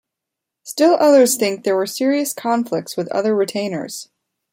[0.63, 4.09] Still others think there were serious conflicts with other retainers.